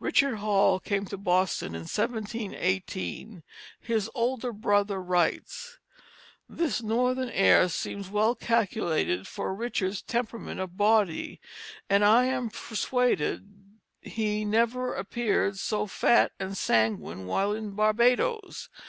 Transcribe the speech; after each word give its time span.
Richard 0.00 0.38
Hall 0.38 0.80
came 0.80 1.04
to 1.04 1.16
Boston 1.16 1.76
in 1.76 1.82
1718. 1.82 3.44
His 3.78 4.10
older 4.16 4.52
brother 4.52 5.00
writes: 5.00 5.78
"This 6.48 6.82
Northern 6.82 7.28
Air 7.30 7.68
seems 7.68 8.10
well 8.10 8.34
calculated 8.34 9.28
for 9.28 9.54
Richard's 9.54 10.02
Temperament 10.02 10.58
of 10.58 10.76
body 10.76 11.40
and 11.88 12.04
I 12.04 12.24
am 12.24 12.50
Psuaded 12.50 13.46
he 14.00 14.44
never 14.44 14.92
appeared 14.92 15.56
so 15.56 15.86
Fat 15.86 16.32
and 16.40 16.56
Sanguine 16.56 17.26
while 17.26 17.52
in 17.52 17.70
Barbados. 17.70 18.68